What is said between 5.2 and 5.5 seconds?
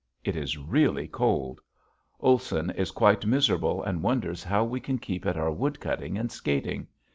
at